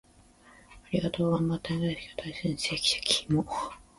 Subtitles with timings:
[0.85, 3.45] 『ありがとう』、『頑張ったね』、『大好き』を大切にして生きていく